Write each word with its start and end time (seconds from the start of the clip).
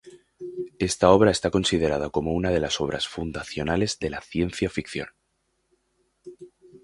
Esta 0.89 1.07
obra 1.11 1.29
está 1.29 1.51
considerada 1.51 2.09
como 2.09 2.33
una 2.33 2.49
de 2.49 2.59
las 2.59 2.81
obras 2.81 3.07
fundacionales 3.07 3.99
de 3.99 4.09
la 4.09 4.19
ciencia 4.21 4.67
ficción. 4.67 5.09